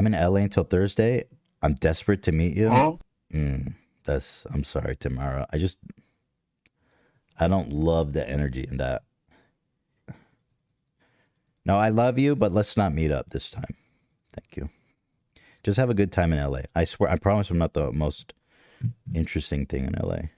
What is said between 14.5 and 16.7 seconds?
you. Just have a good time in LA.